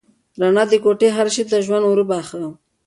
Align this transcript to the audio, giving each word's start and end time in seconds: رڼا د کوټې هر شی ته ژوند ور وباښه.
رڼا 0.41 0.63
د 0.71 0.73
کوټې 0.83 1.07
هر 1.17 1.27
شی 1.35 1.43
ته 1.49 1.57
ژوند 1.65 1.83
ور 1.85 1.99
وباښه. 2.01 2.41